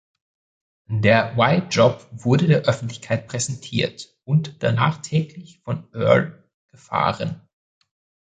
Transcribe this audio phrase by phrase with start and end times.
[0.95, 7.47] Der Y-Job wurde der Öffentlichkeit präsentiert und danach täglich von Earl gefahren.